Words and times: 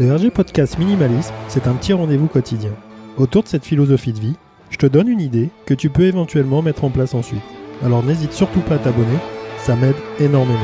Le 0.00 0.14
RG 0.14 0.30
Podcast 0.30 0.78
Minimalisme, 0.78 1.34
c'est 1.48 1.66
un 1.66 1.74
petit 1.74 1.92
rendez-vous 1.92 2.28
quotidien. 2.28 2.70
Autour 3.16 3.42
de 3.42 3.48
cette 3.48 3.64
philosophie 3.64 4.12
de 4.12 4.20
vie, 4.20 4.36
je 4.70 4.76
te 4.76 4.86
donne 4.86 5.08
une 5.08 5.20
idée 5.20 5.50
que 5.66 5.74
tu 5.74 5.90
peux 5.90 6.04
éventuellement 6.04 6.62
mettre 6.62 6.84
en 6.84 6.90
place 6.90 7.14
ensuite. 7.14 7.42
Alors 7.82 8.04
n'hésite 8.04 8.32
surtout 8.32 8.60
pas 8.60 8.76
à 8.76 8.78
t'abonner, 8.78 9.18
ça 9.56 9.74
m'aide 9.74 9.96
énormément. 10.20 10.60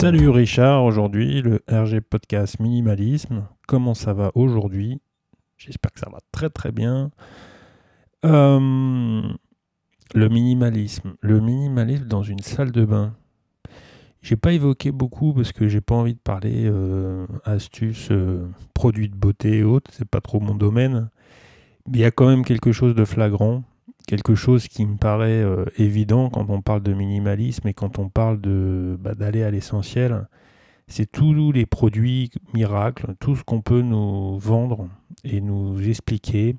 Salut 0.00 0.30
Richard, 0.30 0.84
aujourd'hui 0.84 1.42
le 1.42 1.60
RG 1.70 2.00
Podcast 2.00 2.58
Minimalisme. 2.58 3.46
Comment 3.68 3.92
ça 3.92 4.14
va 4.14 4.32
aujourd'hui? 4.34 5.02
J'espère 5.58 5.92
que 5.92 6.00
ça 6.00 6.08
va 6.10 6.20
très 6.32 6.48
très 6.48 6.72
bien. 6.72 7.10
Euh, 8.24 9.20
le 10.14 10.28
minimalisme. 10.28 11.14
Le 11.20 11.40
minimalisme 11.40 12.06
dans 12.06 12.22
une 12.22 12.40
salle 12.40 12.72
de 12.72 12.84
bain. 12.84 13.14
J'ai 14.22 14.36
pas 14.36 14.52
évoqué 14.52 14.92
beaucoup 14.92 15.32
parce 15.32 15.52
que 15.52 15.66
j'ai 15.66 15.80
pas 15.80 15.94
envie 15.94 16.14
de 16.14 16.18
parler 16.18 16.64
euh, 16.66 17.26
astuces, 17.44 18.08
euh, 18.10 18.46
produits 18.74 19.08
de 19.08 19.16
beauté 19.16 19.58
et 19.58 19.62
autres, 19.62 19.90
c'est 19.94 20.08
pas 20.08 20.20
trop 20.20 20.40
mon 20.40 20.54
domaine. 20.54 21.08
Mais 21.88 21.98
il 21.98 22.00
y 22.02 22.04
a 22.04 22.10
quand 22.10 22.28
même 22.28 22.44
quelque 22.44 22.72
chose 22.72 22.94
de 22.94 23.06
flagrant, 23.06 23.62
quelque 24.06 24.34
chose 24.34 24.68
qui 24.68 24.84
me 24.84 24.96
paraît 24.96 25.42
euh, 25.42 25.64
évident 25.78 26.28
quand 26.28 26.50
on 26.50 26.60
parle 26.60 26.82
de 26.82 26.92
minimalisme 26.92 27.66
et 27.68 27.72
quand 27.72 27.98
on 27.98 28.10
parle 28.10 28.40
de 28.40 28.98
bah, 29.00 29.14
d'aller 29.14 29.42
à 29.42 29.50
l'essentiel. 29.50 30.28
C'est 30.86 31.10
tous 31.10 31.52
les 31.52 31.66
produits 31.66 32.30
miracles, 32.52 33.14
tout 33.20 33.36
ce 33.36 33.44
qu'on 33.44 33.62
peut 33.62 33.80
nous 33.80 34.38
vendre 34.38 34.88
et 35.24 35.40
nous 35.40 35.80
expliquer 35.88 36.56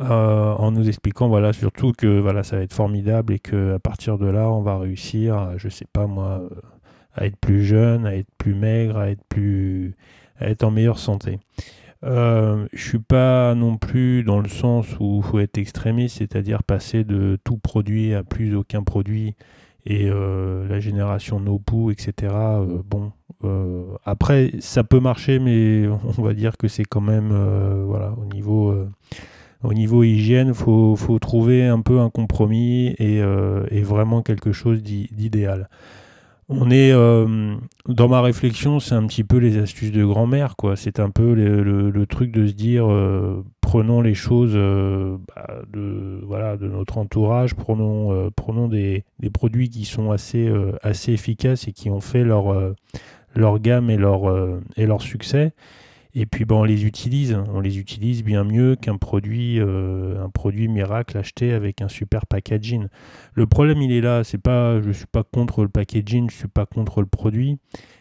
euh, 0.00 0.54
en 0.54 0.70
nous 0.70 0.86
expliquant 0.86 1.28
voilà 1.28 1.52
surtout 1.52 1.92
que 1.92 2.20
voilà 2.20 2.44
ça 2.44 2.56
va 2.56 2.62
être 2.62 2.72
formidable 2.72 3.32
et 3.32 3.40
que 3.40 3.74
à 3.74 3.78
partir 3.80 4.16
de 4.16 4.26
là 4.26 4.48
on 4.48 4.62
va 4.62 4.78
réussir 4.78 5.54
je 5.56 5.68
sais 5.68 5.86
pas 5.92 6.06
moi 6.06 6.40
euh, 6.40 6.48
à 7.14 7.26
être 7.26 7.36
plus 7.36 7.64
jeune 7.64 8.06
à 8.06 8.14
être 8.14 8.28
plus 8.38 8.54
maigre 8.54 8.96
à 8.96 9.10
être 9.10 9.24
plus 9.28 9.96
à 10.38 10.48
être 10.50 10.62
en 10.62 10.70
meilleure 10.70 11.00
santé. 11.00 11.40
Euh, 12.04 12.68
je 12.72 12.88
suis 12.90 13.00
pas 13.00 13.56
non 13.56 13.76
plus 13.76 14.22
dans 14.22 14.38
le 14.38 14.48
sens 14.48 14.86
où 15.00 15.20
faut 15.20 15.40
être 15.40 15.58
extrémiste 15.58 16.18
c'est-à-dire 16.18 16.62
passer 16.62 17.02
de 17.02 17.36
tout 17.42 17.56
produit 17.56 18.14
à 18.14 18.22
plus 18.22 18.54
aucun 18.54 18.84
produit 18.84 19.34
et 19.84 20.08
euh, 20.08 20.68
la 20.68 20.78
génération 20.78 21.40
no 21.40 21.58
poux 21.58 21.90
etc 21.90 22.32
bon 22.84 23.10
après 24.04 24.52
ça 24.60 24.84
peut 24.84 25.00
marcher 25.00 25.40
mais 25.40 25.88
on 25.88 26.22
va 26.22 26.34
dire 26.34 26.56
que 26.56 26.68
c'est 26.68 26.84
quand 26.84 27.00
même 27.00 27.30
voilà 27.86 28.14
au 28.16 28.26
niveau 28.26 28.86
au 29.62 29.74
niveau 29.74 30.04
hygiène, 30.04 30.54
faut, 30.54 30.94
faut, 30.96 31.18
trouver 31.18 31.66
un 31.66 31.80
peu 31.80 32.00
un 32.00 32.10
compromis 32.10 32.94
et, 32.98 33.20
euh, 33.20 33.64
vraiment 33.82 34.22
quelque 34.22 34.52
chose 34.52 34.82
d'idéal. 34.82 35.68
On 36.50 36.70
est 36.70 36.92
euh, 36.92 37.56
dans 37.88 38.08
ma 38.08 38.22
réflexion, 38.22 38.80
c'est 38.80 38.94
un 38.94 39.06
petit 39.06 39.24
peu 39.24 39.36
les 39.36 39.58
astuces 39.58 39.92
de 39.92 40.02
grand-mère, 40.02 40.56
quoi. 40.56 40.76
C'est 40.76 40.98
un 40.98 41.10
peu 41.10 41.34
le, 41.34 42.06
truc 42.06 42.32
de 42.32 42.46
se 42.46 42.52
dire, 42.52 42.90
euh, 42.90 43.44
prenons 43.60 44.00
les 44.00 44.14
choses 44.14 44.54
bah, 44.54 45.60
de 45.70 46.20
voilà 46.24 46.56
de 46.56 46.66
notre 46.66 46.96
entourage, 46.96 47.54
prenons 47.54 48.30
prenons 48.34 48.66
des, 48.66 49.04
des, 49.18 49.28
produits 49.28 49.68
qui 49.68 49.84
sont 49.84 50.10
assez 50.10 50.50
assez 50.82 51.12
efficaces 51.12 51.68
et 51.68 51.72
qui 51.72 51.90
ont 51.90 52.00
fait 52.00 52.24
leur 52.24 52.74
leur 53.34 53.58
gamme 53.58 53.90
et 53.90 53.98
leur 53.98 54.22
et 54.78 54.86
leur 54.86 55.02
succès 55.02 55.52
et 56.20 56.26
puis 56.26 56.44
bon, 56.44 56.62
on 56.62 56.64
les 56.64 56.84
utilise, 56.84 57.38
on 57.54 57.60
les 57.60 57.78
utilise 57.78 58.24
bien 58.24 58.42
mieux 58.42 58.74
qu'un 58.74 58.96
produit, 58.96 59.60
euh, 59.60 60.20
un 60.20 60.28
produit 60.30 60.66
miracle 60.66 61.16
acheté 61.16 61.52
avec 61.52 61.80
un 61.80 61.86
super 61.86 62.26
packaging. 62.26 62.88
Le 63.34 63.46
problème 63.46 63.80
il 63.82 63.92
est 63.92 64.00
là, 64.00 64.24
c'est 64.24 64.42
pas, 64.42 64.80
je 64.80 64.90
suis 64.90 65.06
pas 65.06 65.22
contre 65.22 65.62
le 65.62 65.68
packaging, 65.68 66.28
je 66.28 66.34
suis 66.34 66.48
pas 66.48 66.66
contre 66.66 67.02
le 67.02 67.06
produit, 67.06 67.58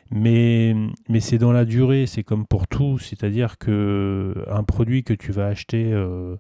mais, 0.10 0.76
mais 1.10 1.20
c'est 1.20 1.38
dans 1.38 1.52
la 1.52 1.64
durée, 1.64 2.08
c'est 2.08 2.24
comme 2.24 2.48
pour 2.48 2.68
tout, 2.68 2.98
c'est-à-dire 2.98 3.60
que 3.60 4.34
un 4.50 4.64
produit 4.64 5.04
que 5.04 5.14
tu 5.14 5.32
vas 5.32 5.46
acheter 5.46 5.94
euh, 5.94 6.38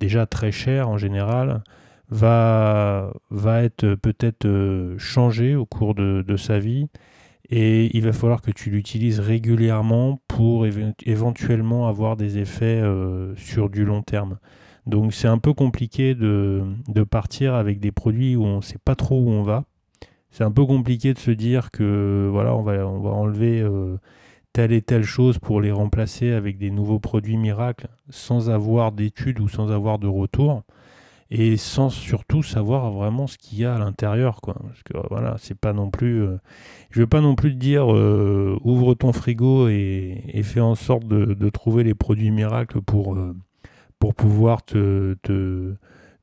déjà 0.00 0.24
très 0.24 0.50
cher 0.50 0.88
en 0.88 0.96
général 0.96 1.62
va, 2.08 3.12
va 3.28 3.64
être 3.64 3.96
peut-être 3.96 4.46
euh, 4.46 4.96
changé 4.96 5.56
au 5.56 5.66
cours 5.66 5.94
de, 5.94 6.24
de 6.26 6.36
sa 6.38 6.58
vie 6.58 6.88
et 7.50 7.96
il 7.96 8.04
va 8.04 8.12
falloir 8.12 8.42
que 8.42 8.50
tu 8.50 8.70
l'utilises 8.70 9.20
régulièrement 9.20 10.20
pour 10.28 10.66
éventuellement 10.66 11.88
avoir 11.88 12.16
des 12.16 12.38
effets 12.38 12.80
euh, 12.80 13.34
sur 13.36 13.70
du 13.70 13.84
long 13.84 14.02
terme. 14.02 14.38
Donc 14.86 15.12
c'est 15.14 15.28
un 15.28 15.38
peu 15.38 15.54
compliqué 15.54 16.14
de, 16.14 16.64
partir 17.10 17.54
avec 17.54 17.80
des 17.80 17.92
produits 17.92 18.36
où 18.36 18.44
on 18.44 18.56
ne 18.56 18.62
sait 18.62 18.78
pas 18.82 18.94
trop 18.94 19.20
où 19.20 19.30
on 19.30 19.42
va. 19.42 19.64
C'est 20.30 20.44
un 20.44 20.50
peu 20.50 20.64
compliqué 20.66 21.14
de 21.14 21.18
se 21.18 21.30
dire 21.30 21.70
que 21.70 22.28
voilà, 22.30 22.54
on 22.54 22.62
va, 22.62 22.86
on 22.86 23.00
va 23.00 23.10
enlever 23.10 23.60
euh, 23.60 23.96
telle 24.52 24.72
et 24.72 24.82
telle 24.82 25.04
chose 25.04 25.38
pour 25.38 25.60
les 25.60 25.72
remplacer 25.72 26.32
avec 26.32 26.58
des 26.58 26.70
nouveaux 26.70 26.98
produits 26.98 27.38
miracles 27.38 27.88
sans 28.10 28.50
avoir 28.50 28.92
d'études 28.92 29.40
ou 29.40 29.48
sans 29.48 29.70
avoir 29.70 29.98
de 29.98 30.06
retour 30.06 30.64
et 31.30 31.56
sans 31.56 31.90
surtout 31.90 32.42
savoir 32.42 32.90
vraiment 32.90 33.26
ce 33.26 33.36
qu'il 33.36 33.58
y 33.58 33.64
a 33.64 33.74
à 33.74 33.78
l'intérieur 33.78 34.40
quoi. 34.40 34.54
Parce 34.62 34.82
que 34.82 34.94
voilà 35.10 35.36
c'est 35.38 35.58
pas 35.58 35.72
non 35.72 35.90
plus 35.90 36.22
euh, 36.22 36.38
je 36.90 37.00
veux 37.00 37.06
pas 37.06 37.20
non 37.20 37.34
plus 37.34 37.52
te 37.52 37.58
dire 37.58 37.92
euh, 37.92 38.58
ouvre 38.64 38.94
ton 38.94 39.12
frigo 39.12 39.68
et, 39.68 40.22
et, 40.28 40.42
fais 40.42 40.60
en 40.60 40.74
sorte 40.74 41.06
de, 41.06 41.50
trouver 41.50 41.84
les 41.84 41.94
produits 41.94 42.30
miracles 42.30 42.80
pour 42.80 43.14
euh, 43.14 43.34
pour 43.98 44.14
pouvoir 44.14 44.64
te, 44.64 45.16
te, 45.22 45.74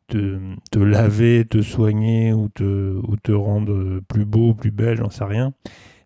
te, 0.08 0.80
laver 0.80 1.46
te 1.46 1.62
soigner 1.62 2.34
ou 2.34 2.50
te 2.50 2.64
ou 2.64 3.16
te 3.18 3.32
rendre 3.32 4.00
plus 4.08 4.26
beau 4.26 4.54
plus 4.54 4.72
belle 4.72 4.98
j'en 4.98 5.10
sais 5.10 5.26
rien. 5.26 5.54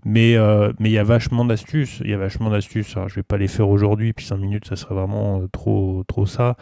Mais 0.06 0.36
mais 0.80 0.90
il 0.90 0.94
y 0.94 0.98
a 0.98 1.04
vachement 1.04 1.46
d'astuces. 1.46 2.02
Il 2.04 2.10
y 2.10 2.14
a 2.14 2.18
vachement 2.18 2.50
d'astuces. 2.50 2.96
Je 3.08 3.16
vais 3.16 3.24
pas 3.24 3.38
les 3.38 3.50
faire 3.50 3.70
aujourd'hui 3.70 4.14
puis 4.14 4.26
5 4.26 4.38
minutes 4.38 4.66
ça 4.66 4.76
serait 4.78 4.96
vraiment 4.96 5.42
trop 5.52 6.04
trop 6.08 6.26
ça 6.26 6.56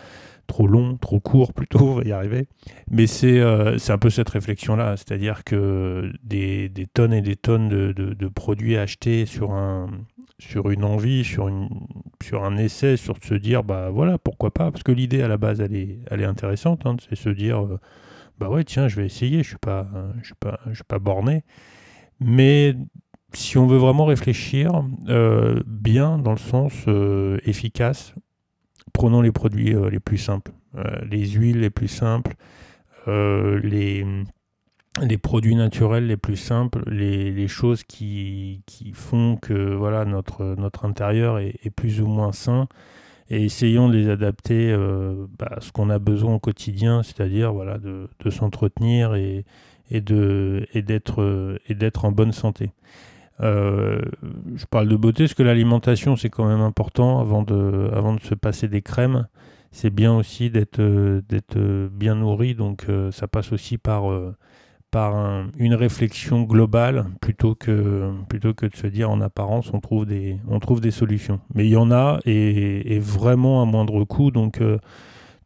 trop 0.48 0.68
long, 0.68 0.98
trop 0.98 1.20
court 1.20 1.54
plutôt, 1.54 1.80
on 1.80 1.96
va 1.96 2.04
y 2.04 2.12
arriver. 2.12 2.48
Mais 2.90 3.06
c'est 3.06 3.40
euh, 3.40 3.78
un 3.90 3.98
peu 3.98 4.10
cette 4.10 4.30
réflexion-là, 4.30 4.98
c'est-à-dire 4.98 5.44
que 5.44 6.12
des, 6.24 6.72
tonnes 6.94 7.14
et 7.14 7.22
des 7.22 7.36
tonnes 7.36 7.70
de, 7.70 7.92
de, 7.92 8.28
produits 8.28 8.78
achetés 8.78 9.26
sur, 9.26 9.52
un, 9.52 9.88
sur 10.40 10.72
une 10.72 10.84
envie, 10.84 11.24
sur, 11.24 11.48
une, 11.48 11.70
sur 12.24 12.44
un 12.44 12.58
essai, 12.58 12.98
sur 12.98 13.18
se 13.22 13.34
dire, 13.34 13.64
bah 13.64 13.90
voilà, 13.92 14.18
pourquoi 14.18 14.52
pas, 14.52 14.72
parce 14.72 14.84
que 14.84 14.92
l'idée 14.92 15.22
à 15.22 15.28
la 15.28 15.38
base, 15.38 15.62
elle 15.62 15.76
est, 15.76 16.00
elle 16.10 16.22
est 16.22 16.26
intéressante, 16.26 16.86
hein, 16.86 16.96
c'est 17.08 17.16
se 17.16 17.30
dire, 17.30 17.64
euh, 17.64 17.80
bah 18.40 18.50
ouais, 18.50 18.64
tiens, 18.64 18.88
je 18.88 18.96
vais 18.96 19.06
essayer, 19.06 19.44
je 19.44 19.50
suis 19.50 19.58
pas, 19.58 19.88
je 20.22 20.28
suis 20.28 20.36
pas, 20.36 20.60
je 20.68 20.76
suis 20.76 20.84
pas 20.84 21.00
borné. 21.00 21.44
Mais 22.20 22.76
si 23.34 23.58
on 23.58 23.68
veut 23.68 23.78
vraiment 23.78 24.06
réfléchir 24.06 24.72
euh, 25.10 25.62
bien 25.66 26.18
dans 26.18 26.32
le 26.32 26.38
sens 26.38 26.74
efficace, 27.46 28.14
prenons 28.98 29.22
les 29.22 29.32
produits 29.32 29.76
euh, 29.76 29.92
les 29.92 30.00
plus 30.00 30.18
simples, 30.18 30.52
euh, 30.76 30.82
les 31.12 31.28
huiles 31.28 31.60
les 31.60 31.70
plus 31.70 31.88
simples, 31.88 32.34
euh, 33.08 33.60
les, 33.60 34.04
les 35.04 35.18
produits 35.20 35.56
naturels 35.56 36.08
les 36.08 36.18
plus 36.18 36.36
simples, 36.36 36.82
les, 36.90 37.48
choses 37.48 37.84
qui, 37.84 38.64
font 38.96 39.38
que 39.38 39.76
voilà, 39.76 40.04
notre, 40.04 40.56
notre 40.58 40.84
intérieur 40.86 41.38
est, 41.38 41.70
plus 41.76 42.02
ou 42.02 42.08
moins 42.08 42.32
sain 42.32 42.68
et 43.30 43.46
essayons 43.46 43.88
de 43.88 43.96
les 43.96 44.10
adapter 44.10 44.76
bah, 45.38 45.50
à 45.58 45.62
ce 45.62 45.72
qu'on 45.72 45.92
a 45.92 46.00
besoin 46.00 46.34
au 46.34 46.40
quotidien, 46.40 47.04
c'est-à-dire 47.04 47.54
voilà, 47.54 47.78
de, 47.78 48.30
s'entretenir 48.32 49.14
et, 49.14 49.46
et 49.92 50.02
d'être 50.02 51.20
en 52.04 52.12
bonne 52.12 52.32
santé. 52.32 52.72
Euh, 53.42 54.02
je 54.56 54.66
parle 54.66 54.88
de 54.88 54.96
beauté 54.96 55.26
parce 55.26 55.36
que 55.36 55.44
l'alimentation 55.44 56.16
c'est 56.16 56.30
quand 56.30 56.48
même 56.48 56.62
important 56.62 57.20
avant 57.20 57.44
de, 57.44 57.90
avant 57.94 58.14
de 58.16 58.22
se 58.22 58.36
passer 58.36 58.68
des 58.68 58.82
crèmes. 58.82 59.28
C'est 59.72 59.90
bien 59.90 60.16
aussi 60.16 60.50
d'être 60.50 60.80
euh, 60.80 61.22
euh, 61.56 61.90
bien 61.92 62.16
nourri, 62.16 62.56
donc 62.56 62.88
ça 63.12 63.28
passe 63.28 63.52
aussi 63.52 63.78
par, 63.78 64.06
par 64.92 65.46
une 65.58 65.76
réflexion 65.76 66.44
globale 66.44 67.06
plutôt 67.22 67.54
que, 67.54 68.12
plutôt 68.30 68.54
que 68.54 68.66
de 68.66 68.76
se 68.76 68.88
dire 68.88 69.10
en 69.12 69.22
apparence 69.22 69.72
on 69.74 69.80
trouve 69.80 70.06
des, 70.06 70.40
on 70.48 70.60
trouve 70.60 70.82
des 70.82 70.92
solutions. 70.92 71.42
Mais 71.54 71.66
il 71.66 71.72
y 71.72 71.78
en 71.78 71.92
a 71.92 72.20
et, 72.26 72.96
et 72.96 73.00
vraiment 73.00 73.62
à 73.62 73.66
moindre 73.66 74.04
coût, 74.04 74.32
donc 74.32 74.62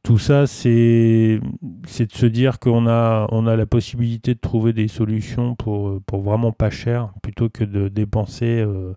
tout 0.04 0.18
ça, 0.18 0.48
c'est 0.48 1.40
de 1.40 2.12
se 2.12 2.26
dire 2.26 2.60
qu'on 2.60 2.88
a, 2.88 3.28
on 3.32 3.46
a 3.46 3.56
la 3.56 3.66
possibilité 3.66 4.34
de 4.34 4.40
trouver 4.40 4.74
des 4.74 4.88
solutions 4.88 5.56
pour, 5.56 6.02
vraiment 6.12 6.52
pas 6.52 6.72
cher, 6.72 7.14
plutôt 7.22 7.50
que 7.50 7.64
de 7.64 7.88
dépenser 7.88 8.62
euh, 8.62 8.94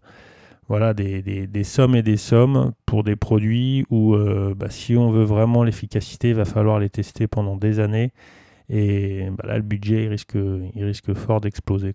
voilà, 0.68 0.94
des, 0.94 1.64
sommes 1.64 1.94
et 1.94 2.02
des 2.02 2.16
sommes 2.16 2.72
pour 2.86 3.04
des 3.04 3.16
produits 3.16 3.84
où, 3.90 4.14
euh, 4.14 4.54
bah, 4.56 4.70
si 4.70 4.96
on 4.96 5.10
veut 5.10 5.24
vraiment 5.24 5.62
l'efficacité, 5.62 6.30
il 6.30 6.34
va 6.36 6.46
falloir 6.46 6.78
les 6.78 6.88
tester 6.88 7.26
pendant 7.26 7.56
des 7.56 7.80
années. 7.80 8.12
Et 8.70 9.28
bah, 9.36 9.44
là, 9.46 9.56
le 9.56 9.62
budget, 9.62 10.04
il 10.04 10.08
risque, 10.08 10.38
risque 10.74 11.12
fort 11.12 11.42
d'exploser. 11.42 11.92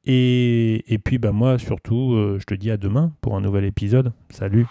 Et, 0.03 0.83
et, 0.93 0.97
puis 0.97 1.17
bah, 1.17 1.31
moi 1.31 1.57
surtout, 1.57 2.35
je 2.37 2.43
te 2.43 2.55
dis 2.55 2.71
à 2.71 2.77
demain 2.77 3.13
pour 3.21 3.37
un 3.37 3.41
nouvel 3.41 3.63
épisode. 3.63 4.11
Salut 4.31 4.67